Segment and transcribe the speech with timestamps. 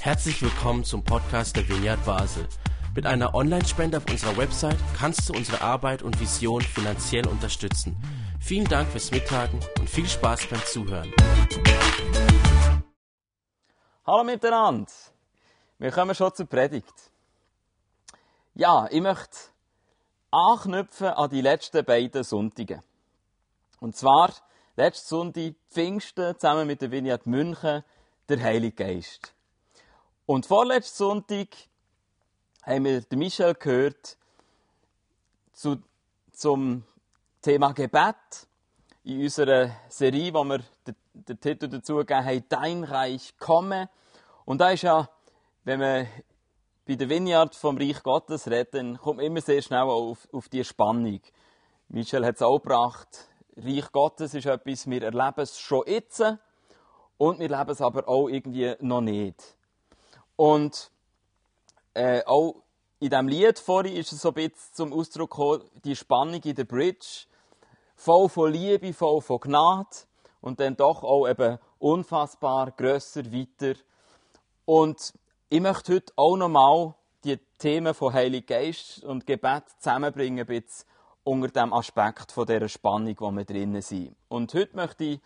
[0.00, 2.46] Herzlich willkommen zum Podcast der Vineyard Basel.
[2.94, 7.96] Mit einer Online-Spende auf unserer Website kannst du unsere Arbeit und Vision finanziell unterstützen.
[8.40, 11.12] Vielen Dank fürs Mittagen und viel Spaß beim Zuhören.
[14.06, 14.92] Hallo miteinander.
[15.78, 17.10] Wir kommen schon zur Predigt.
[18.54, 19.36] Ja, ich möchte
[20.30, 22.82] anknüpfen an die letzten beiden Sonntage.
[23.80, 24.32] Und zwar
[24.76, 27.82] letzten Sonntag Pfingsten zusammen mit der Vineyard München,
[28.28, 29.32] der Heilige Geist.
[30.26, 31.48] Und vorletzten Sonntag
[32.62, 34.16] haben wir den Michel gehört
[35.52, 35.76] zu,
[36.32, 36.84] zum
[37.40, 38.16] Thema Gebet
[39.04, 43.88] in unserer Serie, wo wir den, den Titel dazu gegeben haben, Dein Reich komme.
[44.44, 45.08] Und da ist ja,
[45.62, 46.08] wenn man
[46.86, 50.48] bei der Vineyard vom Reich Gottes redet, dann kommt man immer sehr schnell auf, auf
[50.48, 51.20] die Spannung.
[51.88, 53.28] Michel hat es auch gebracht.
[53.56, 56.22] Reich Gottes ist etwas, wir erleben es schon jetzt
[57.18, 59.56] und wir leben es aber auch irgendwie noch nicht.
[60.36, 60.90] Und
[61.94, 62.62] äh, auch
[63.00, 66.54] in diesem Lied vorhin ist es so ein bisschen zum Ausdruck gekommen, die Spannung in
[66.54, 67.26] der Bridge,
[67.94, 69.88] voll von Liebe, voll von Gnade
[70.40, 73.78] und dann doch auch eben unfassbar grösser, weiter.
[74.64, 75.14] Und
[75.48, 80.86] ich möchte heute auch nochmal die Themen von Heilig Geist und Gebet zusammenbringen, ein bisschen
[81.24, 84.14] unter dem Aspekt von dieser Spannung, wo wir drinnen sind.
[84.28, 85.20] Und heute möchte ich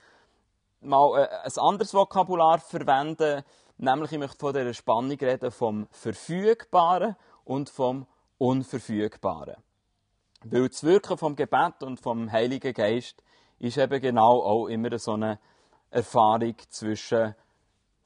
[0.81, 3.43] mal äh, ein anderes Vokabular verwenden,
[3.79, 8.07] nämlich ich möchte von dieser Spannung reden vom Verfügbaren und vom
[8.39, 9.57] Unverfügbaren.
[10.45, 13.23] Weil das Wirken vom Gebet und vom Heiligen Geist
[13.59, 15.39] ist eben genau auch immer so eine
[15.91, 17.35] Erfahrung zwischen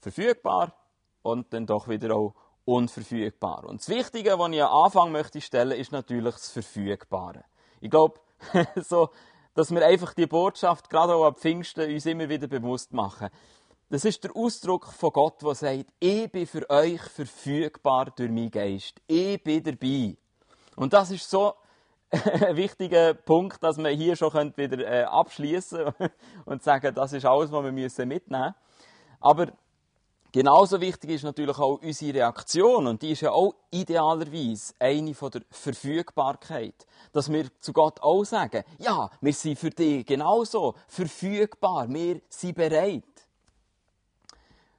[0.00, 0.74] verfügbar
[1.22, 3.64] und dann doch wieder auch unverfügbar.
[3.64, 7.44] Und das Wichtige, was ich am Anfang möchte stellen, ist natürlich das Verfügbare.
[7.80, 8.20] Ich glaube,
[8.76, 9.10] so,
[9.54, 13.28] dass wir einfach die Botschaft, gerade auch am Pfingsten, uns immer wieder bewusst machen.
[13.88, 18.50] Das ist der Ausdruck von Gott, der sagt, ich bin für euch verfügbar durch meinen
[18.50, 19.00] Geist.
[19.06, 20.16] Ich bin dabei.
[20.74, 21.54] Und das ist so
[22.10, 25.92] ein wichtiger Punkt, dass wir hier schon wieder äh, abschließen
[26.44, 28.54] und sagen, das ist alles, was wir mitnehmen müssen.
[29.20, 29.52] Aber
[30.34, 35.30] Genauso wichtig ist natürlich auch unsere Reaktion und die ist ja auch idealerweise eine von
[35.30, 36.74] der Verfügbarkeit.
[37.12, 42.56] Dass wir zu Gott auch sagen, ja, wir sind für dich genauso verfügbar, wir sind
[42.56, 43.04] bereit.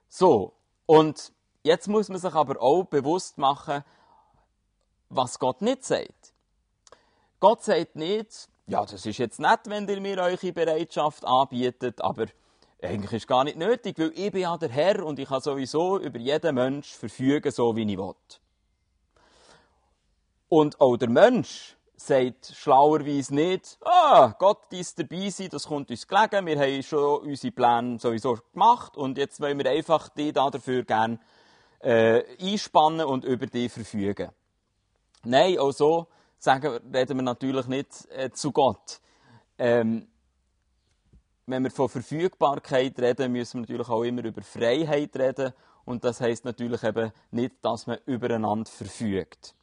[0.10, 0.52] So,
[0.88, 1.32] und
[1.64, 3.86] jetzt muss man sich aber auch bewusst machen,
[5.08, 6.34] was Gott nicht sagt.
[7.40, 12.26] Gott sagt nicht, ja, das ist jetzt nett, wenn ihr mir eure Bereitschaft anbietet, aber
[12.86, 15.42] eigentlich ist es gar nicht nötig, weil ich bin ja der Herr und ich kann
[15.42, 18.16] sowieso über jeden Mensch verfügen, so wie ich will.
[20.50, 26.08] Und auch der Mensch sagt schlauerweise nicht, ah, Gott ist dabei sein, das kommt uns
[26.08, 30.84] gelegen, wir haben schon unsere Pläne sowieso gemacht und jetzt wollen wir einfach die dafür
[30.84, 31.20] gerne
[31.80, 34.30] äh, einspannen und über die verfügen.
[35.24, 36.08] Nein, auch so
[36.38, 39.00] sagen, reden wir natürlich nicht äh, zu Gott.
[39.58, 40.08] Ähm,
[41.46, 45.54] wenn wir von Verfügbarkeit reden, müssen wir natürlich auch immer über Freiheit reden.
[45.86, 49.54] Und das heißt natürlich eben nicht, dass man übereinander verfügt.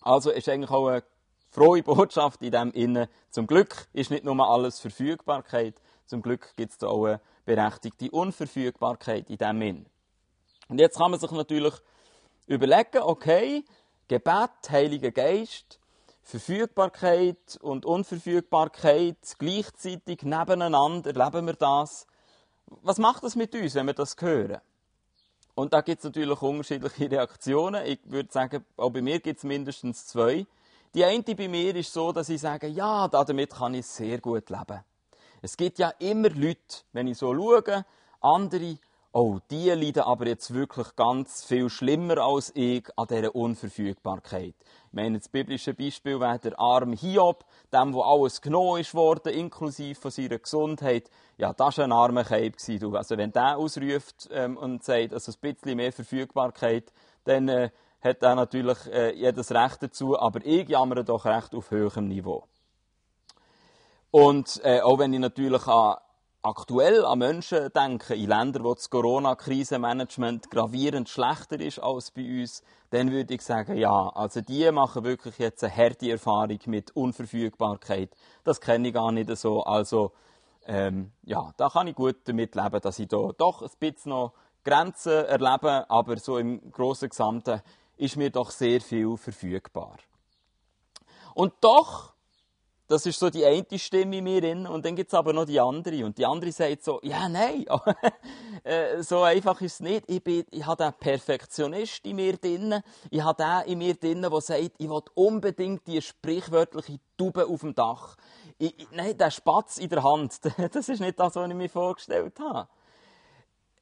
[0.00, 1.04] Also ist eigentlich auch eine
[1.50, 3.08] frohe Botschaft in dem Innen.
[3.30, 8.10] Zum Glück ist nicht nur alles Verfügbarkeit, zum Glück gibt es da auch eine berechtigte
[8.10, 9.86] Unverfügbarkeit in dem Innen.
[10.68, 11.74] Und jetzt kann man sich natürlich
[12.46, 13.64] überlegen, okay,
[14.08, 15.80] Gebet, Heiliger Geist,
[16.26, 22.08] Verfügbarkeit und Unverfügbarkeit gleichzeitig nebeneinander, erleben wir das.
[22.82, 24.60] Was macht das mit uns, wenn wir das hören?
[25.54, 27.86] Und da gibt es natürlich unterschiedliche Reaktionen.
[27.86, 30.44] Ich würde sagen, auch bei mir gibt es mindestens zwei.
[30.96, 34.50] Die eine bei mir ist so, dass ich sage, ja, damit kann ich sehr gut
[34.50, 34.80] leben.
[35.42, 37.84] Es gibt ja immer Leute, wenn ich so schaue,
[38.20, 38.78] andere,
[39.16, 44.54] oh, die leiden aber jetzt wirklich ganz viel schlimmer als ich an dieser Unverfügbarkeit.
[44.58, 49.98] Ich meine, das biblische Beispiel wäre der arme Hiob, dem, wo alles genommen worden, inklusive
[49.98, 51.08] von seiner Gesundheit.
[51.38, 52.56] Ja, das war ein armer Keib.
[52.92, 56.92] Also wenn der ausruft ähm, und sagt, also ein bisschen mehr Verfügbarkeit,
[57.24, 57.70] dann äh,
[58.02, 62.44] hat er natürlich äh, jedes Recht dazu, aber ich jammere doch recht auf höherem Niveau.
[64.10, 65.96] Und äh, auch wenn ich natürlich an
[66.46, 72.62] aktuell an Menschen denken, in Ländern, wo das Corona-Krisenmanagement gravierend schlechter ist als bei uns,
[72.90, 78.16] dann würde ich sagen, ja, also die machen wirklich jetzt eine harte Erfahrung mit Unverfügbarkeit.
[78.44, 79.64] Das kenne ich gar nicht so.
[79.64, 80.12] Also,
[80.66, 84.32] ähm, ja, da kann ich gut damit leben, dass ich da doch ein bisschen noch
[84.64, 87.60] Grenzen erlebe, aber so im großen Gesamten
[87.96, 89.96] ist mir doch sehr viel verfügbar.
[91.34, 92.15] Und doch
[92.88, 94.66] das ist so die eine Stimme in mir drin.
[94.66, 96.04] Und dann gibt es aber noch die andere.
[96.04, 97.66] Und die andere sagt so, ja, nein,
[98.64, 100.04] äh, so einfach ist es nicht.
[100.08, 102.80] Ich, bin, ich habe den Perfektionist in mir drin.
[103.10, 107.60] Ich habe den in mir drin, der sagt, ich will unbedingt die sprichwörtliche Taube auf
[107.60, 108.16] dem Dach.
[108.58, 110.40] Ich, nein, der Spatz in der Hand,
[110.72, 112.68] das ist nicht das, was ich mir vorgestellt habe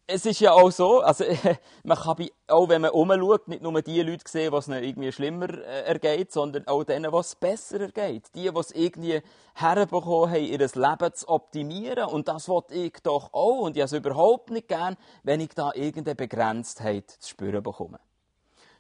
[0.06, 1.24] es ist ja auch so, also,
[1.84, 5.12] man kann bei, auch wenn man umschaut, nicht nur die Leute sehen, was es irgendwie
[5.12, 8.24] schlimmer äh, ergeht, sondern auch denen, was es besser ergeht.
[8.34, 9.22] Die, die es irgendwie
[9.54, 12.04] herbekommen haben, ihr Leben zu optimieren.
[12.08, 13.60] Und das wollte ich doch auch.
[13.60, 17.98] Und ich habe es überhaupt nicht gern, wenn ich da irgendeine Begrenztheit zu spüren bekomme.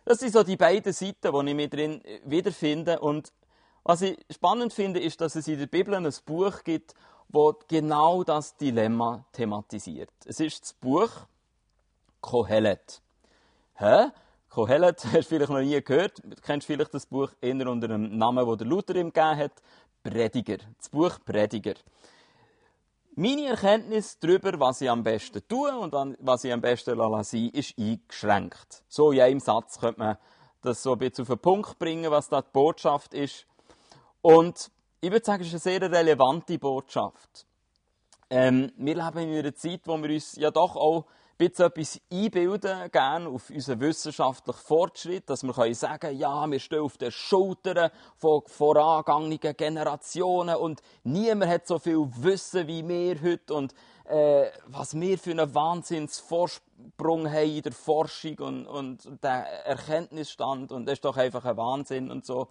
[0.04, 3.00] Das sind so die beiden Seiten, die ich mir drin äh, wiederfinde.
[3.00, 3.32] Und
[3.82, 6.94] was ich spannend finde, ist, dass es in der Bibel ein Buch gibt,
[7.28, 10.10] wo genau das Dilemma thematisiert.
[10.24, 11.10] Es ist das Buch
[12.20, 13.02] Kohelet.
[13.74, 14.10] Hä?
[14.48, 16.22] Kohelet hast du vielleicht noch nie gehört.
[16.22, 19.52] Du kennst vielleicht das Buch eher unter dem Namen, den der Luther ihm gegeben hat.
[20.02, 20.58] Prediger.
[20.78, 21.74] Das Buch Prediger.
[23.16, 27.78] Meine Erkenntnis darüber, was ich am besten tue und was ich am besten lasse, ist
[27.78, 28.82] eingeschränkt.
[28.88, 30.18] So in einem Satz könnte man
[30.62, 33.46] das so ein bisschen auf den Punkt bringen, was da die Botschaft ist.
[34.20, 34.70] Und
[35.04, 37.46] ich würde sagen, es ist eine sehr relevante Botschaft.
[38.30, 41.04] Ähm, wir leben in einer Zeit, wo wir uns ja doch auch
[41.38, 46.58] ein bisschen etwas einbilden, gerne auf unseren wissenschaftlichen Fortschritt, dass wir können sagen ja, wir
[46.58, 53.20] stehen auf den Schultern von vorangegangenen Generationen und niemand hat so viel Wissen wie wir
[53.20, 53.74] heute und
[54.06, 60.86] äh, was wir für einen Wahnsinnsvorsprung haben in der Forschung und, und der Erkenntnisstand und
[60.86, 62.48] das ist doch einfach ein Wahnsinn und so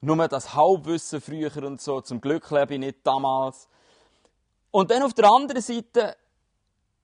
[0.00, 2.00] nur das Halbwissen früher und so.
[2.00, 3.68] Zum Glück lebe ich nicht damals.
[4.70, 6.16] Und dann auf der anderen Seite,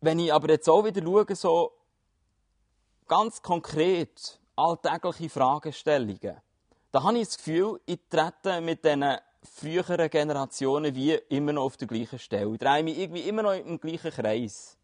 [0.00, 1.72] wenn ich aber jetzt auch wieder schaue, so
[3.08, 6.36] ganz konkret alltägliche Fragestellungen,
[6.90, 11.76] da habe ich das Gefühl, ich trete mit diesen früheren Generationen wie immer noch auf
[11.76, 12.52] der gleichen Stelle.
[12.52, 14.76] Ich drehe mich irgendwie immer noch im gleichen Kreis.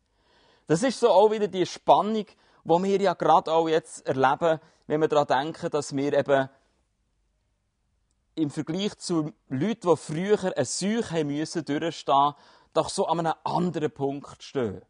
[0.67, 2.27] Das ist so auch wieder die Spannung,
[2.65, 6.49] die wir ja gerade auch jetzt erleben, wenn wir daran denken, dass wir eben
[8.39, 12.35] im Vergleich zu Leuten, die früher eine Seuche müssen, durchstehen,
[12.73, 14.83] doch so an einem anderen Punkt stehen.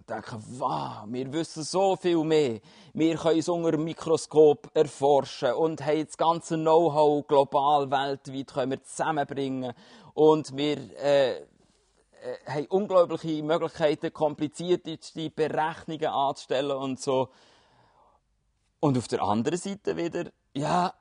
[0.00, 2.60] Ich denke, wow, wir wissen so viel mehr.
[2.94, 8.70] Wir können es unter dem Mikroskop erforschen und haben das ganze Know-how global, weltweit können
[8.72, 9.74] wir zusammenbringen.
[10.14, 11.42] Und wir äh,
[12.20, 14.98] äh, haben unglaubliche Möglichkeiten, komplizierte
[15.30, 17.28] Berechnungen anzustellen und so.
[18.80, 20.94] Und auf der anderen Seite wieder, ja,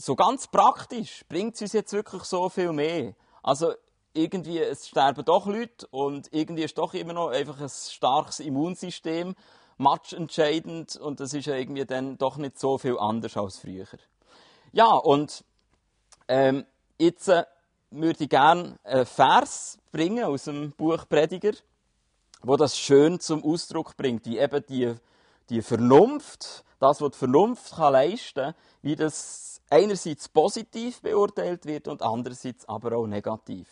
[0.00, 3.14] so ganz praktisch bringt es uns jetzt wirklich so viel mehr.
[3.42, 3.74] Also
[4.14, 9.34] irgendwie, es sterben doch Leute und irgendwie ist doch immer noch einfach ein starkes Immunsystem
[9.76, 13.86] matchentscheidend und das ist ja irgendwie dann doch nicht so viel anders als früher.
[14.72, 15.44] Ja, und
[16.28, 16.64] ähm,
[16.98, 17.44] jetzt äh,
[17.90, 21.52] würde ich gerne einen Vers bringen aus dem Buch Prediger,
[22.42, 24.94] wo das schön zum Ausdruck bringt, wie eben die,
[25.50, 31.88] die Vernunft, das, was die Vernunft kann leisten kann, wie das einerseits positiv beurteilt wird
[31.88, 33.68] und andererseits aber auch negativ.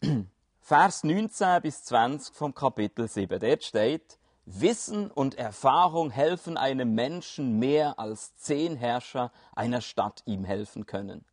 [0.60, 3.38] Vers 19 bis 20 vom Kapitel 7.
[3.38, 10.44] Dort steht, Wissen und Erfahrung helfen einem Menschen mehr als zehn Herrscher einer Stadt ihm
[10.44, 11.24] helfen können.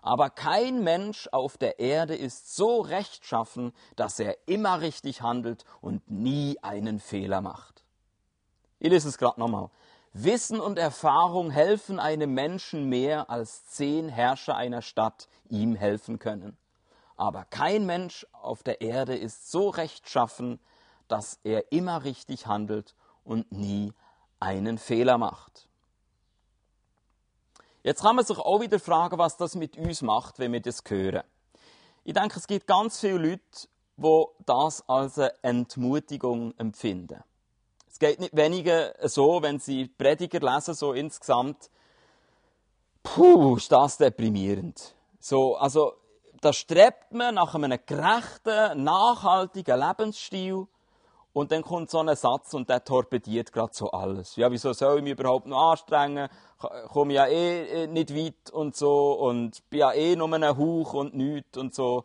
[0.00, 6.10] Aber kein Mensch auf der Erde ist so rechtschaffen, dass er immer richtig handelt und
[6.10, 7.84] nie einen Fehler macht.
[8.80, 9.70] Ich lese es gerade nochmal.
[10.14, 16.58] Wissen und Erfahrung helfen einem Menschen mehr, als zehn Herrscher einer Stadt ihm helfen können.
[17.16, 20.60] Aber kein Mensch auf der Erde ist so rechtschaffen,
[21.08, 23.94] dass er immer richtig handelt und nie
[24.38, 25.66] einen Fehler macht.
[27.82, 30.82] Jetzt kann man sich auch wieder fragen, was das mit uns macht, wenn wir das
[30.86, 31.22] hören.
[32.04, 37.22] Ich denke, es gibt ganz viele Leute, die das als eine Entmutigung empfinden
[38.02, 41.70] geht nicht weniger so, wenn Sie Prediger lesen, so insgesamt.
[43.04, 44.96] Puh, ist das deprimierend.
[45.20, 45.92] So, also,
[46.40, 50.66] da strebt man nach einem gerechten, nachhaltigen Lebensstil.
[51.32, 54.34] Und dann kommt so ein Satz und der torpediert gerade so alles.
[54.34, 56.28] Ja, wieso soll ich mich überhaupt noch anstrengen?
[56.88, 60.92] Komme ja eh, eh nicht weit und so und bin ja eh nur ein Hauch
[60.92, 62.04] und nichts und so.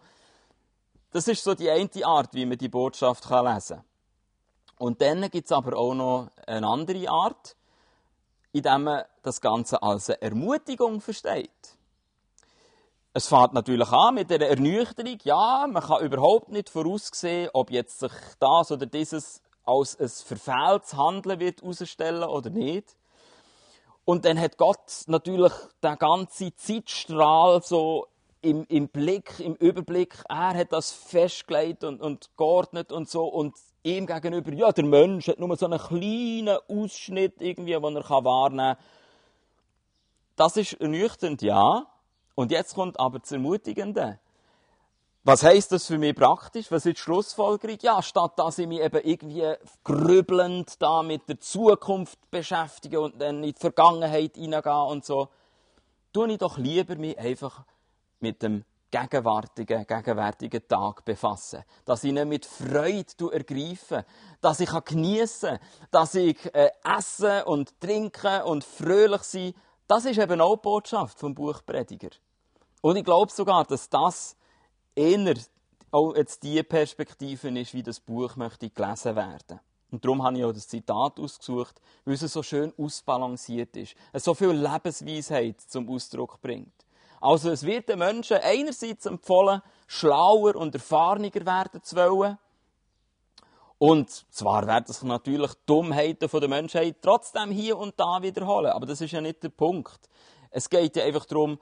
[1.12, 3.84] Das ist so die eine Art, wie man die Botschaft lesen kann.
[4.78, 7.56] Und dann gibt es aber auch noch eine andere Art,
[8.52, 11.50] in der man das Ganze als eine Ermutigung versteht.
[13.14, 15.18] Es fängt natürlich an mit der Ernüchterung.
[15.24, 20.94] Ja, man kann überhaupt nicht voraussehen, ob jetzt sich das oder dieses als ein verfehltes
[20.94, 22.96] Handeln wird herausstellen oder nicht.
[24.06, 25.52] Und dann hat Gott natürlich
[25.84, 28.08] den ganzen Zeitstrahl so
[28.42, 33.56] im, im Blick, im Überblick, er hat das festgelegt und, und geordnet und so und
[33.88, 38.76] ihm gegenüber, ja, der Mensch hat nur so einen kleinen Ausschnitt irgendwie, den er wahrnehmen
[38.76, 38.86] kann.
[40.36, 41.88] Das ist ernüchternd, ja.
[42.36, 44.20] Und jetzt kommt aber das Ermutigende.
[45.24, 46.72] Was heisst das für mich praktisch?
[46.72, 47.78] Was ist die Schlussfolgerung?
[47.82, 53.44] Ja, statt dass ich mich eben irgendwie grübelnd da mit der Zukunft beschäftige und dann
[53.44, 55.28] in die Vergangenheit hineingehe und so,
[56.14, 57.66] tue ich doch lieber mich einfach
[58.20, 61.64] mit dem gegenwärtigen, gegenwärtigen Tag befassen.
[61.86, 64.06] Dass ich ihn mit Freude ergreife.
[64.42, 65.60] Dass ich geniessen kann.
[65.92, 69.54] Dass ich äh, essen und trinken und fröhlich sein
[69.88, 72.10] Das ist eben auch die Botschaft vom Buch Prediger.
[72.82, 74.36] Und ich glaube sogar, dass das
[74.96, 75.36] eher
[75.92, 79.60] auch jetzt die Perspektive ist, wie das Buch möchte gelesen werden.
[79.90, 83.96] Und darum habe ich auch das Zitat ausgesucht, weil es so schön ausbalanciert ist.
[84.12, 86.74] Es so viel Lebensweisheit zum Ausdruck bringt.
[87.20, 92.38] Also es wird den Menschen einerseits empfohlen, schlauer und erfahrener werden zu wollen.
[93.80, 98.72] Und zwar werden sich natürlich Dummheiten der Menschheit trotzdem hier und da wiederholen.
[98.72, 100.00] Aber das ist ja nicht der Punkt.
[100.50, 101.60] Es geht ja einfach darum,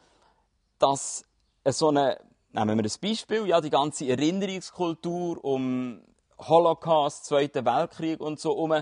[0.80, 1.26] dass
[1.66, 2.20] so eine,
[2.54, 6.02] nehmen wir ein Beispiel, ja, die ganze Erinnerungskultur um
[6.38, 8.82] Holocaust, Zweiten Weltkrieg und so um,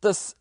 [0.00, 0.36] das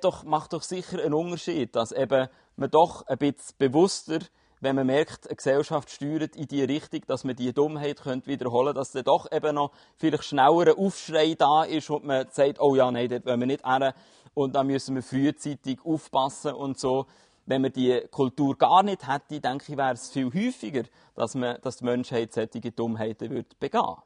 [0.00, 4.18] doch, macht doch sicher einen Unterschied, dass eben man doch ein bisschen bewusster
[4.62, 8.66] wenn man merkt, eine Gesellschaft steuert in die Richtung, dass man die Dummheit könnte wiederholen
[8.66, 12.60] könnte, dass dann doch eben noch vielleicht schneller ein Aufschrei da ist und man sagt,
[12.60, 13.92] oh ja, nein, dort wollen wir nicht hin
[14.34, 17.06] und dann müssen wir frühzeitig aufpassen und so.
[17.44, 20.84] Wenn man die Kultur gar nicht hätte, denke ich, wäre es viel häufiger,
[21.16, 23.96] dass, man, dass die Menschheit solche Dummheiten würde begehen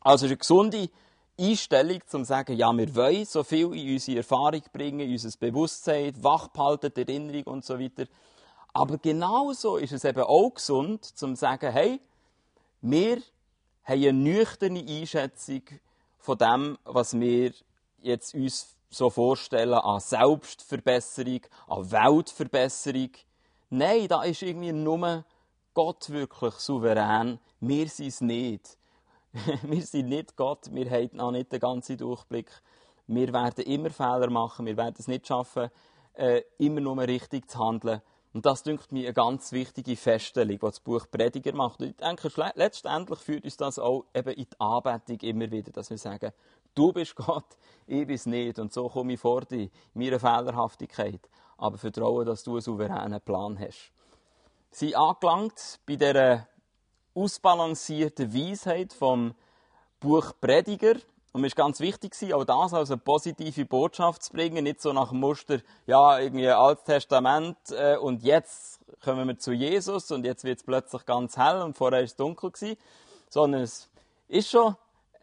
[0.00, 0.88] Also es ist eine gesunde
[1.38, 5.38] Einstellung, um zu sagen, ja, wir wollen so viel in unsere Erfahrung bringen, in unser
[5.38, 8.06] Bewusstsein, wachbehalten, Erinnerung und so weiter.
[8.76, 11.98] Aber genauso ist es eben auch gesund, zu sagen, hey,
[12.82, 13.22] wir
[13.84, 15.62] haben eine nüchterne Einschätzung
[16.18, 17.54] von dem, was wir
[18.02, 23.12] jetzt uns so vorstellen an Selbstverbesserung, an Weltverbesserung.
[23.70, 25.24] Nein, da ist irgendwie nur
[25.72, 27.38] Gott wirklich souverän.
[27.60, 28.76] Wir sind es nicht.
[29.62, 32.50] wir sind nicht Gott, wir haben noch nicht den ganzen Durchblick.
[33.06, 35.70] Wir werden immer Fehler machen, wir werden es nicht schaffen,
[36.12, 38.02] äh, immer nur richtig zu handeln.
[38.36, 41.80] Und das dünkt mir eine ganz wichtige Feststellung, die das Buch Prediger macht.
[41.80, 45.88] Und ich denke, letztendlich führt uns das auch eben in die Anbetung immer wieder, dass
[45.88, 46.32] wir sagen,
[46.74, 48.58] du bist Gott, ich bin es nicht.
[48.58, 51.30] Und so komme ich vor dir, in meiner Fehlerhaftigkeit.
[51.56, 53.90] Aber vertraue, dass du einen souveränen Plan hast.
[54.70, 56.46] Sie angelangt bei dieser
[57.14, 59.34] ausbalancierten Weisheit vom
[59.98, 60.96] Buch Prediger.
[61.36, 64.94] Und mir ist ganz wichtig, auch das als eine positive Botschaft zu bringen, nicht so
[64.94, 70.24] nach dem Muster, ja, irgendwie Altes Testament äh, und jetzt kommen wir zu Jesus und
[70.24, 72.78] jetzt wird es plötzlich ganz hell und vorher war es dunkel gewesen,
[73.28, 73.90] sondern es
[74.28, 74.76] ist schon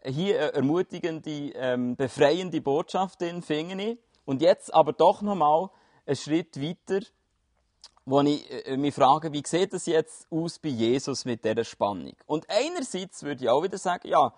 [0.04, 3.98] hier eine ermutigende, ähm, befreiende Botschaft in ich.
[4.24, 5.68] Und jetzt aber doch nochmal
[6.06, 7.04] einen Schritt weiter,
[8.04, 12.14] wo ich äh, mich frage, wie sieht es jetzt aus bei Jesus mit dieser Spannung?
[12.26, 14.32] Und einerseits würde ich auch wieder sagen, ja,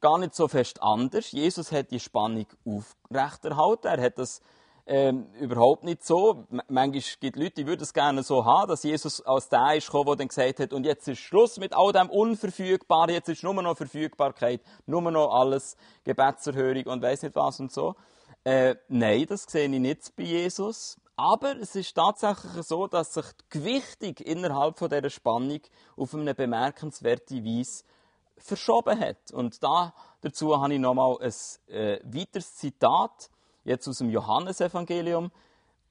[0.00, 1.32] gar nicht so fest anders.
[1.32, 3.86] Jesus hat die Spannung aufrechterhalten.
[3.86, 4.40] Er hat das
[4.86, 6.46] ähm, überhaupt nicht so.
[6.50, 9.86] Manchmal gibt es Leute, die würden es gerne so haben, dass Jesus als der ist
[9.86, 13.54] gekommen, der gesagt hat, und jetzt ist Schluss mit all dem Unverfügbaren, jetzt ist nur
[13.54, 17.94] noch Verfügbarkeit, nur noch alles Gebetserhörung und weiß nicht was und so.
[18.42, 20.96] Äh, nein, das sehe ich nicht bei Jesus.
[21.16, 25.60] Aber es ist tatsächlich so, dass sich die Gewichtung innerhalb dieser Spannung
[25.96, 27.84] auf eine bemerkenswerte Weise
[28.42, 29.30] verschoben hat.
[29.32, 33.30] Und da, dazu habe ich nochmal ein äh, weiteres Zitat,
[33.64, 35.30] jetzt aus dem Johannesevangelium.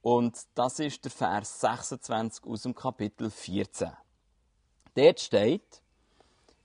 [0.02, 3.90] Und das ist der Vers 26 aus dem Kapitel 14.
[4.94, 5.82] Dort steht,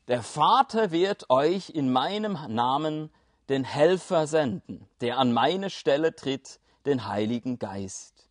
[0.08, 3.12] der Vater wird euch in meinem Namen
[3.50, 8.30] den Helfer senden, der an meine Stelle tritt, den Heiligen Geist.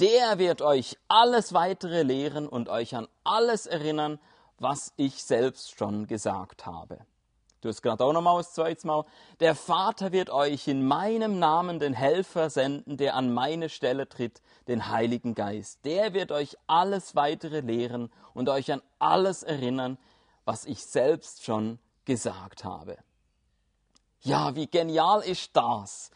[0.00, 4.18] Der wird euch alles weitere lehren und euch an alles erinnern,
[4.62, 6.98] was ich selbst schon gesagt habe.
[7.60, 9.04] Du hast gerade auch nochmal das zweite Mal.
[9.40, 14.42] Der Vater wird euch in meinem Namen den Helfer senden, der an meine Stelle tritt,
[14.66, 15.84] den Heiligen Geist.
[15.84, 19.96] Der wird euch alles weitere lehren und euch an alles erinnern,
[20.44, 22.96] was ich selbst schon gesagt habe.
[24.22, 26.10] Ja, wie genial ist das?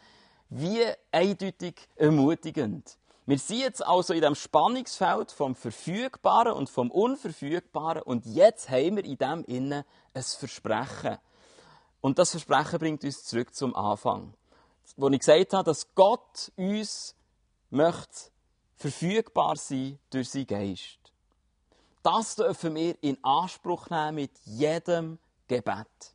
[0.49, 2.97] Wie eindeutig ermutigend.
[3.29, 8.97] Wir sind jetzt also in dem Spannungsfeld vom Verfügbaren und vom Unverfügbaren und jetzt haben
[8.97, 11.19] wir in dem Innen ein Versprechen.
[12.01, 14.33] Und das Versprechen bringt uns zurück zum Anfang,
[14.97, 17.17] wo ich gesagt habe, dass Gott uns
[17.71, 18.31] möchte
[18.77, 20.99] verfügbar sein durch seinen Geist.
[22.05, 25.19] das dürfen wir in Anspruch nehmen mit jedem
[25.49, 26.15] Gebet.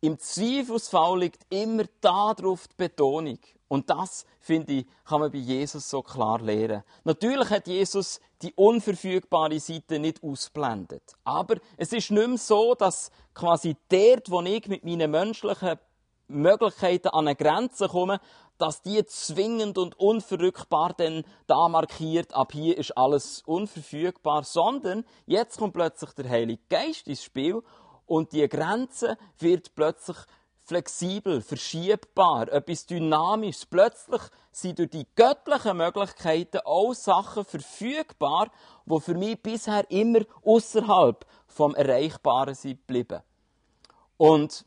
[0.00, 3.38] Im Zweifelsfall liegt immer darauf die Betonung.
[3.70, 6.82] Und das, finde ich, kann man bei Jesus so klar lernen.
[7.04, 11.04] Natürlich hat Jesus die unverfügbare Seite nicht ausblendet.
[11.22, 15.78] Aber es ist nicht mehr so, dass quasi dort, wo ich mit meinen menschlichen
[16.26, 18.20] Möglichkeiten an eine Grenze komme,
[18.58, 25.58] dass die zwingend und unverrückbar denn da markiert, ab hier ist alles unverfügbar, sondern jetzt
[25.58, 27.62] kommt plötzlich der Heilige Geist ins Spiel
[28.06, 30.16] und die Grenze wird plötzlich
[30.70, 33.66] flexibel, verschiebbar, etwas Dynamisches.
[33.66, 34.22] Plötzlich
[34.52, 38.52] sind durch die göttlichen Möglichkeiten auch Sachen verfügbar,
[38.86, 43.20] die für mich bisher immer außerhalb vom Erreichbaren sind geblieben.
[44.16, 44.64] Und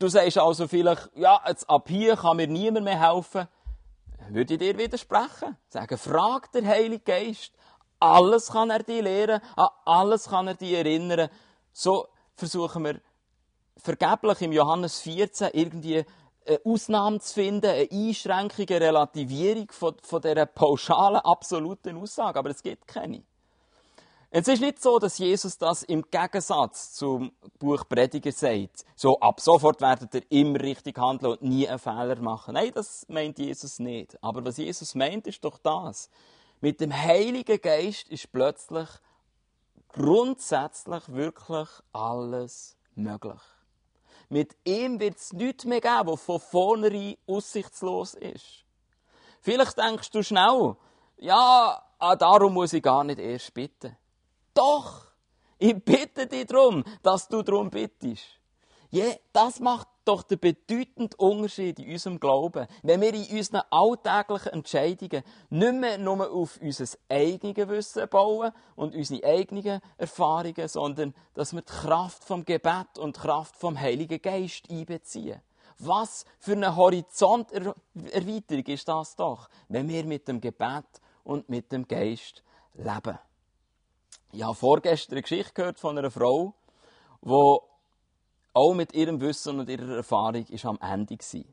[0.00, 3.46] du sagst also vielleicht, ja, jetzt ab hier kann mir niemand mehr helfen.
[4.28, 5.56] Würde ich dir widersprechen?
[5.68, 7.52] Sagen, frag der Heilige Geist.
[8.00, 11.28] Alles kann er dir lehren, an alles kann er dich erinnern.
[11.72, 13.00] So versuchen wir
[13.80, 16.04] vergeblich im Johannes 14 irgendwie
[16.46, 22.38] eine Ausnahme zu finden, eine Einschränkung, eine Relativierung von, von dieser pauschalen, absoluten Aussage.
[22.38, 23.22] Aber es gibt keine.
[24.32, 28.84] Es ist nicht so, dass Jesus das im Gegensatz zum Buch Prediger sagt.
[28.94, 32.54] So, ab sofort werdet ihr immer richtig handeln und nie einen Fehler machen.
[32.54, 34.16] Nein, das meint Jesus nicht.
[34.22, 36.08] Aber was Jesus meint, ist doch das.
[36.60, 38.88] Mit dem Heiligen Geist ist plötzlich
[39.88, 43.40] grundsätzlich wirklich alles möglich.
[44.30, 48.64] Mit ihm wird es nichts mehr geben, was von vornherein aussichtslos ist.
[49.40, 50.76] Vielleicht denkst du schnell,
[51.16, 53.96] ja, ah, darum muss ich gar nicht erst bitten.
[54.54, 55.06] Doch,
[55.58, 58.24] ich bitte dich darum, dass du darum bittest.
[58.90, 64.52] Ja, das macht doch den bedeutenden Unterschied in unserem Glauben, wenn wir in unseren alltäglichen
[64.52, 71.52] Entscheidungen nicht mehr nur auf unser eigenes Wissen bauen und unsere eigenen Erfahrungen, sondern dass
[71.52, 75.40] wir die Kraft vom Gebet und die Kraft vom Heiligen Geist einbeziehen.
[75.78, 80.84] Was für eine Horizonterweiterung ist das doch, wenn wir mit dem Gebet
[81.24, 82.42] und mit dem Geist
[82.74, 83.18] leben.
[84.32, 86.54] Ich habe vorgestern eine Geschichte gehört von einer Frau,
[87.22, 87.69] die
[88.52, 91.44] auch mit ihrem Wissen und ihrer Erfahrung ist am Ende war.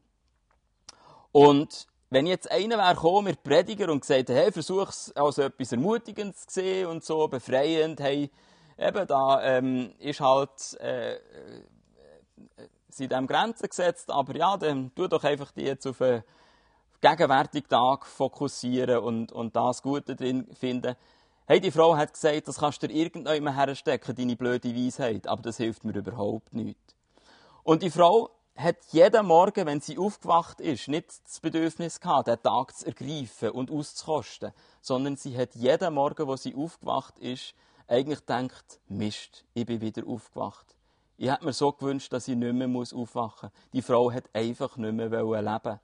[1.32, 5.72] Und wenn jetzt einer wäre gekommen mit Prediger und gesagt hey, versuch es als etwas
[5.72, 8.32] Ermutigendes zu sehen und so, befreiend, hey,
[8.78, 11.20] eben, da ähm, ist halt, äh, äh,
[12.90, 16.24] sind dem Grenzen gesetzt, aber ja, dann tu doch einfach die jetzt auf einen
[17.02, 20.96] gegenwärtigen Tag fokussieren und, und das Gute drin finden.
[21.50, 25.42] Hey, die Frau hat gesagt, das kannst du dir irgendjemand herstecken, deine blöde Weisheit, aber
[25.44, 26.78] das hilft mir überhaupt nicht.
[27.64, 32.44] Und die Frau hat jeden Morgen, wenn sie aufgewacht ist, nicht das Bedürfnis gehabt, den
[32.44, 37.54] Tag zu ergreifen und auszukosten, sondern sie hat jeden Morgen, wo sie aufgewacht ist,
[37.88, 40.76] eigentlich gedacht, Mist, ich bin wieder aufgewacht.
[41.16, 43.72] Ich hätte mir so gewünscht, dass ich nicht mehr aufwachen muss.
[43.72, 45.80] Die Frau hat einfach nicht mehr leben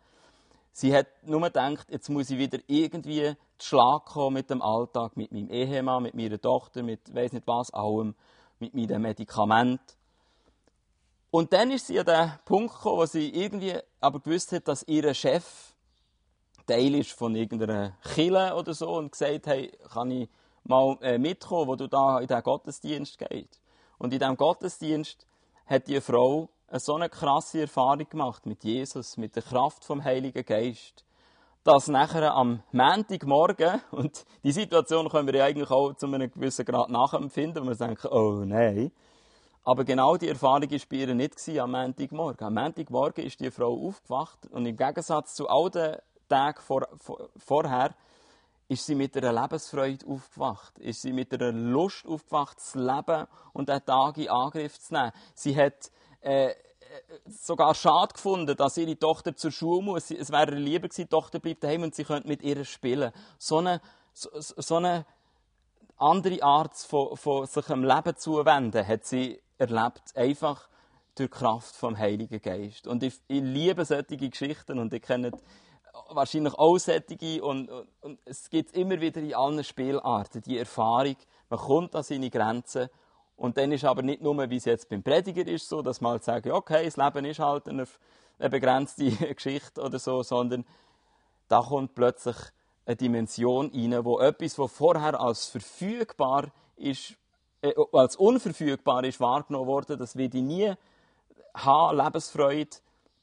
[0.76, 5.16] Sie hat nur gedacht, jetzt muss ich wieder irgendwie zu Schlag kommen mit dem Alltag,
[5.16, 8.16] mit meinem Ehemann, mit meiner Tochter, mit weiß nicht was allem,
[8.60, 9.82] mit meinem Medikament.
[11.30, 14.84] Und dann ist sie an den Punkt gekommen, wo sie irgendwie aber gewusst hat, dass
[14.88, 15.74] ihr Chef
[16.66, 20.30] Teil ist von irgendeiner Kille oder so und gesagt hat, kann ich
[20.64, 23.62] mal äh, mitkommen, wo du da in diesen Gottesdienst gehst.
[24.00, 25.28] Und in diesem Gottesdienst
[25.66, 30.04] hat die Frau eine so eine krasse Erfahrung gemacht mit Jesus, mit der Kraft vom
[30.04, 31.06] Heiligen Geist,
[31.64, 36.66] dass nachher am Montagmorgen, und die Situation können wir ja eigentlich auch zu einem gewissen
[36.66, 38.92] Grad nachempfinden, wo wir denken, oh nein,
[39.64, 42.48] aber genau die Erfahrung war bei ihr nicht am Montagmorgen.
[42.48, 47.30] Am Montagmorgen ist die Frau aufgewacht und im Gegensatz zu all den Tagen vor, vor,
[47.38, 47.94] vorher
[48.68, 50.80] ist sie mit einer Lebensfreude aufgewacht.
[50.80, 55.12] Ist sie mit einer Lust aufgewacht, zu leben und den Tag in Angriff zu nehmen.
[55.36, 55.92] Sie hat
[56.24, 56.56] äh,
[57.26, 60.12] sogar schade gefunden, dass ihre Tochter zur Schule muss.
[60.12, 63.12] Es wäre lieber gewesen, die Tochter bleibt daheim und sie könnte mit ihr spielen.
[63.38, 63.82] So eine,
[64.14, 65.06] so, so eine
[65.98, 70.68] andere Art von, von sich dem Leben zuwenden hat sie erlebt, einfach
[71.16, 72.88] durch die Kraft vom Heiligen Geist.
[72.88, 75.32] Und ich, ich liebe solche Geschichten und ich kenne
[76.10, 81.16] wahrscheinlich auch solche und, und, und es gibt immer wieder in allen Spielarten die Erfahrung,
[81.50, 82.90] man kommt an seine Grenzen
[83.36, 86.14] und dann ist aber nicht nur, wie es jetzt beim Prediger ist, so, dass man
[86.14, 87.86] halt sagt, okay, das Leben ist halt eine,
[88.40, 90.66] eine begrenzte Geschichte oder so, sondern
[91.48, 92.36] da kommt plötzlich
[92.86, 97.16] eine Dimension rein, wo etwas, was vorher als verfügbar ist,
[97.62, 100.74] äh, als unverfügbar ist wahrgenommen worden, das wird ich nie
[101.56, 102.78] haben, Lebensfreude.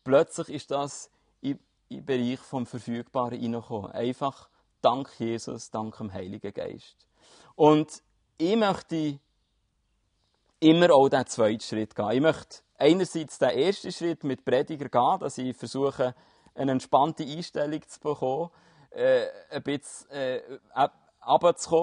[0.04, 3.92] Plötzlich ist das im, im Bereich vom Verfügbaren reingekommen.
[3.92, 4.48] Einfach
[4.80, 6.96] dank Jesus, dank dem Heiligen Geist.
[7.54, 8.02] Und
[8.38, 9.18] ich möchte
[10.60, 12.10] immer auch den zweiten Schritt gehen.
[12.10, 16.14] Ich möchte einerseits den ersten Schritt mit Prediger gehen, dass ich versuche,
[16.54, 18.50] eine entspannte Einstellung zu bekommen,
[18.90, 20.40] äh, ein bisschen äh,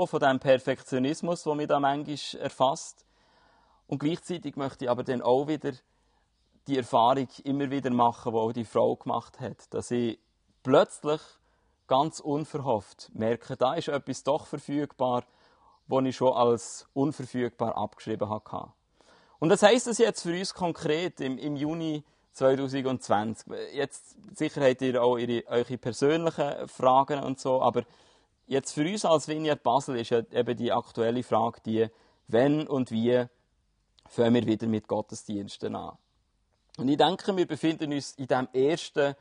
[0.08, 3.06] von dem Perfektionismus, der mich da manchmal erfasst.
[3.88, 5.72] Und gleichzeitig möchte ich aber dann auch wieder
[6.68, 10.20] die Erfahrung immer wieder machen, die auch die Frau gemacht hat, dass ich
[10.64, 11.22] plötzlich
[11.88, 15.24] ganz unverhofft merke, da ist etwas doch verfügbar,
[15.88, 18.72] das ich schon als unverfügbar abgeschrieben habe.
[19.40, 23.48] Und das heißt es jetzt für uns konkret im, im Juni 2020.
[23.74, 27.84] Jetzt sicher habt ihr auch ihre, eure persönlichen Fragen und so, aber
[28.46, 31.88] jetzt für uns als Vignette Basel ist ja eben die aktuelle Frage die,
[32.28, 33.26] wenn und wie
[34.08, 35.98] fangen wir wieder mit Gottesdiensten an.
[36.78, 39.16] Und ich denke, wir befinden uns in dem ersten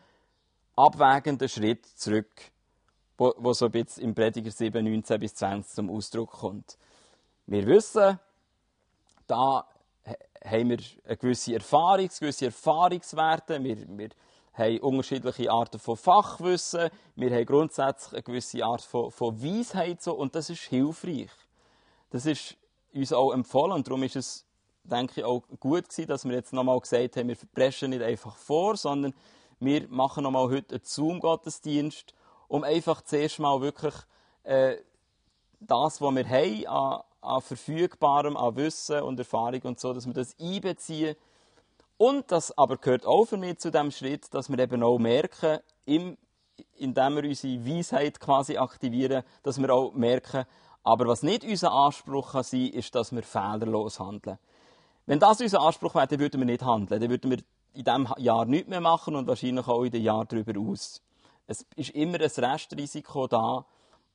[0.77, 2.53] abwägenden Schritt zurück,
[3.17, 6.79] wo, wo so ein bisschen im Prediger 7, 19 bis 20 zum Ausdruck kommt.
[7.47, 8.19] Wir wissen,
[9.27, 9.67] da
[10.45, 14.09] haben wir eine gewisse Erfahrung, gewisse Erfahrungswerte, wir, wir
[14.53, 20.15] haben unterschiedliche Arten von Fachwissen, wir haben grundsätzlich eine gewisse Art von, von Weisheit so,
[20.15, 21.31] und das ist hilfreich.
[22.11, 22.57] Das ist
[22.95, 23.73] uns auch empfohlen.
[23.73, 24.47] Und darum ist es,
[24.85, 28.37] denke ich, auch gut gewesen, dass wir jetzt nochmal gesagt haben, wir preschen nicht einfach
[28.37, 29.15] vor, sondern
[29.59, 32.15] wir machen nochmal heute einen Zoom-Gottesdienst,
[32.49, 33.95] um einfach zuerst mal wirklich
[34.45, 34.77] äh,
[35.61, 40.15] das, was wir haben an, an Verfügbarem, an Wissen und Erfahrung und so, dass wir
[40.15, 41.17] das einbeziehen.
[41.99, 45.61] Und das aber gehört auch für mich zu dem Schritt, dass wir eben auch merken,
[45.87, 46.19] im,
[46.77, 50.45] indem wir unsere Weisheit quasi aktivieren, dass wir auch merken,
[50.87, 54.39] aber was nicht unser Anspruch kann sein, ist, dass wir fehlerlos handeln.
[55.05, 57.01] Wenn das unser Anspruch wäre, dann würden wir nicht handeln.
[57.01, 57.39] Dann würden wir
[57.75, 61.03] in diesem Jahr nichts mehr machen und wahrscheinlich auch in den Jahren darüber aus.
[61.47, 63.67] Es ist immer ein Restrisiko da,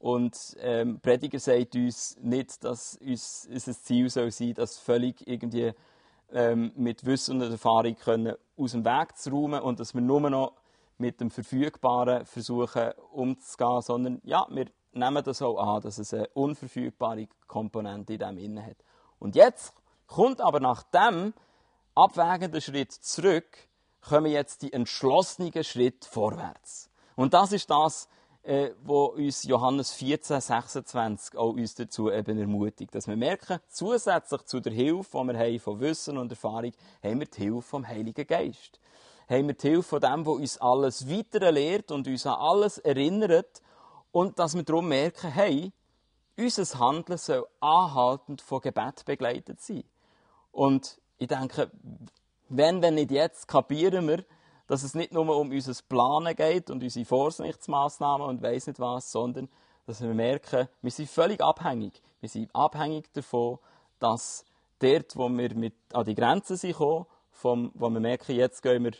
[0.02, 5.74] und ähm, Prediger sagt uns nicht, dass uns, unser Ziel soll sein dass völlig irgendwie
[6.32, 10.28] ähm, mit Wissen und Erfahrung können aus dem Weg zu räumen und dass wir nur
[10.28, 10.54] noch
[10.98, 16.28] mit dem Verfügbaren versuchen umzugehen, sondern ja, wir nehmen das auch an, dass es eine
[16.30, 18.78] unverfügbare Komponente in dem Innen hat.
[19.20, 19.74] Und jetzt
[20.08, 21.34] kommt aber nach dem
[21.94, 23.68] abwägenden Schritt zurück,
[24.02, 26.91] kommen jetzt die entschlossenen Schritt vorwärts.
[27.16, 28.08] Und das ist das,
[28.44, 32.94] äh, wo uns Johannes 14, 26 auch uns dazu eben ermutigt.
[32.96, 36.72] Dass wir merken, zusätzlich zu der Hilfe, die wir haben von Wissen und Erfahrung,
[37.04, 38.80] haben wir die Hilfe vom Heiligen Geist.
[39.30, 42.78] Haben wir die Hilfe von dem, der uns alles weiter lehrt und uns an alles
[42.80, 43.62] erinnert.
[44.12, 45.72] Und dass wir darum merken, hey,
[46.38, 49.84] unser Handeln soll anhaltend von Gebet begleitet sein.
[50.52, 51.72] Und ich denke,
[52.50, 54.26] wenn, wenn nicht jetzt, kapieren wir,
[54.72, 59.12] dass es nicht nur um unser Planen geht und unsere Vorsichtsmaßnahmen und weiss nicht was,
[59.12, 59.50] sondern
[59.86, 62.02] dass wir merken, wir sind völlig abhängig.
[62.22, 63.60] Wir sind abhängig davon,
[64.00, 64.46] dass
[64.80, 68.86] dort, wo wir mit an die Grenzen sind gekommen, vom, wo wir merken, jetzt gehen
[68.86, 68.94] wir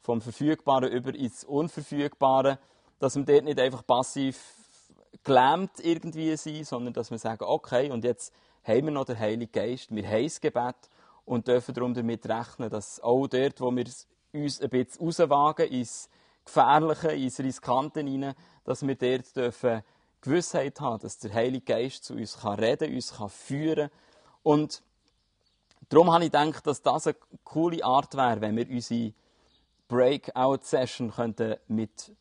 [0.00, 2.58] vom Verfügbaren über ins Unverfügbare,
[2.98, 4.42] dass wir dort nicht einfach passiv
[5.22, 8.32] gelähmt irgendwie sind, sondern dass wir sagen, okay, und jetzt
[8.64, 10.76] haben wir noch den Heiligen Geist, wir haben das Gebet
[11.26, 13.84] und dürfen darum damit rechnen, dass auch dort, wo wir
[14.32, 16.08] uns ein bisschen rauswagen ins
[16.44, 19.82] Gefährliche, ins Riskante hinein, dass wir dort dürfen
[20.20, 23.90] Gewissheit haben, dass der Heilige Geist zu uns kann reden, uns kann führen.
[24.42, 24.82] Und
[25.88, 29.12] darum habe ich gedacht, dass das eine coole Art wäre, wenn wir unsere
[29.88, 31.12] Breakout-Session
[31.68, 32.14] mit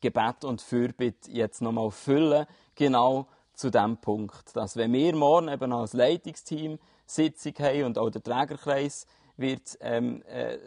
[0.00, 5.72] Gebet und Fürbitte jetzt nochmal füllen, genau zu dem Punkt, dass wenn wir morgen eben
[5.72, 10.58] als Leitungsteam Sitzung haben und auch der Trägerkreis wird ähm, äh,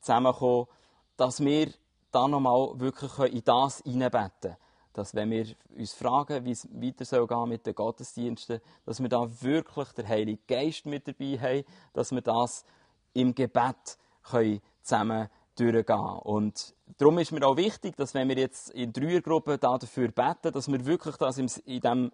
[0.00, 0.66] zusammenkommen,
[1.16, 1.72] dass wir
[2.10, 4.56] dann nochmal wirklich in das hineinbeten können.
[4.94, 5.46] Dass, wenn wir
[5.76, 10.42] uns fragen, wie es weiter soll mit den Gottesdiensten, dass wir da wirklich den Heiligen
[10.48, 12.64] Geist mit dabei haben, dass wir das
[13.12, 16.18] im Gebet können zusammen durchgehen.
[16.22, 20.70] Und darum ist mir auch wichtig, dass wenn wir jetzt in Dreiergruppen dafür beten, dass
[20.70, 22.10] wir wirklich das in diesem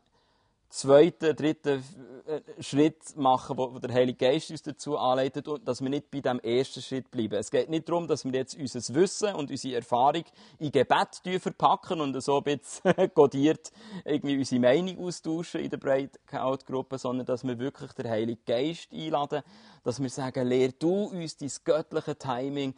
[0.75, 1.85] zweiten, dritten
[2.27, 6.41] äh, Schritt machen, wo, der Heilige Geist uns dazu anleitet dass wir nicht bei dem
[6.41, 7.35] ersten Schritt bleiben.
[7.35, 10.25] Es geht nicht darum, dass wir jetzt unser Wissen und unsere Erfahrung
[10.59, 13.71] in Gebet verpacken und so ein bisschen kodiert
[14.05, 19.43] irgendwie unsere Meinung austauschen in der Breakout-Gruppe, sondern dass wir wirklich den Heiligen Geist einladen,
[19.85, 22.75] dass wir sagen, lehr du uns dein göttliche Timing,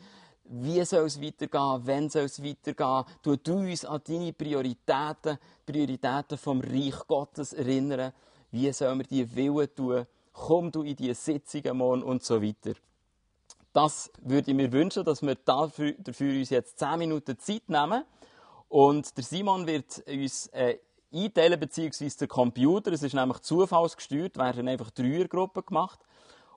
[0.48, 1.80] wie soll es weitergehen?
[1.84, 3.04] Wann soll es weitergehen?
[3.22, 8.12] Tu du uns an deine Prioritäten, Prioritäten vom Reich Gottes erinnern.
[8.50, 10.06] Wie sollen wir die Willen tun?
[10.32, 12.74] Komm du in die Sitzungen morgen und so weiter.
[13.72, 18.04] Das würde ich mir wünschen, dass wir dafür, dafür uns jetzt 10 Minuten Zeit nehmen.
[18.68, 20.78] Und der Simon wird uns äh,
[21.12, 26.00] einteilen, beziehungsweise der Computer, es ist nämlich zufallsgesteuert, werden einfach Dreiergruppen gemacht.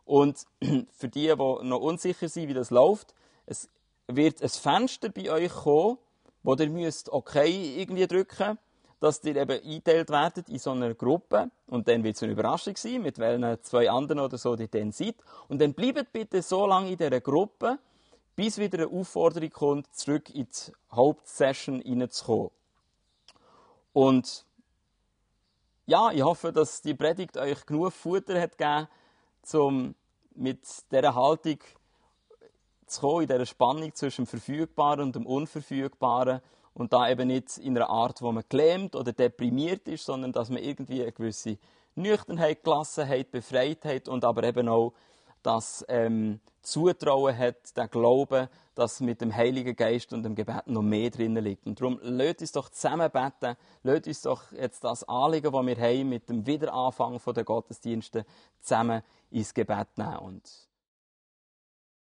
[0.06, 0.46] Und
[0.92, 3.14] für die, die noch unsicher sind, wie das läuft,
[3.46, 3.70] es
[4.16, 5.98] wird ein Fenster bei euch kommen,
[6.44, 8.58] wo ihr müsst okay irgendwie drücken
[9.00, 11.50] dass ihr eben eingeteilt werdet in so einer Gruppe.
[11.68, 14.92] Und dann wird es eine Überraschung sein, mit welchen zwei anderen oder so ihr dann
[14.92, 15.16] seid.
[15.48, 17.80] Und dann bleibt bitte so lange in dieser Gruppe,
[18.36, 22.52] bis wieder eine Aufforderung kommt, zurück in die Hauptsession reinzukommen.
[23.94, 24.46] Und
[25.86, 28.88] ja, ich hoffe, dass die Predigt euch genug Futter hat gegeben,
[29.54, 29.96] um
[30.36, 30.60] mit
[30.92, 31.58] dieser Haltung
[32.90, 36.42] zu kommen, in dieser Spannung zwischen dem Verfügbaren und dem Unverfügbaren.
[36.74, 40.50] Und da eben nicht in einer Art, wo man gelähmt oder deprimiert ist, sondern dass
[40.50, 41.58] man irgendwie eine gewisse
[41.96, 44.94] Nüchternheit, Gelassenheit, Befreitheit und aber eben auch
[45.44, 50.82] das ähm, Zutrauen hat, der Glaube, dass mit dem Heiligen Geist und dem Gebet noch
[50.82, 51.66] mehr drinnen liegt.
[51.66, 55.78] Und darum, lasst uns doch zusammen beten, lasst uns doch jetzt das Anliegen, das wir
[55.78, 58.26] haben, mit dem Wiederanfang der Gottesdienste
[58.62, 60.18] zusammen ins Gebet nehmen.
[60.18, 60.69] Und